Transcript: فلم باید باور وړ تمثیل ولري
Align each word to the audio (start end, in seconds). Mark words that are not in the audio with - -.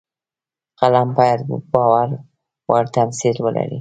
فلم 0.79 1.07
باید 1.17 1.39
باور 1.73 2.09
وړ 2.69 2.83
تمثیل 2.95 3.35
ولري 3.45 3.69